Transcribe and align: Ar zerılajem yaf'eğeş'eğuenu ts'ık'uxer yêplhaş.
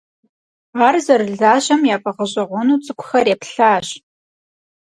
Ar 0.85 0.95
zerılajem 1.05 1.81
yaf'eğeş'eğuenu 1.89 2.75
ts'ık'uxer 2.81 3.25
yêplhaş. 3.31 3.87